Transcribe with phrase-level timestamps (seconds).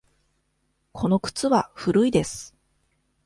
[0.93, 2.55] この靴は古いです。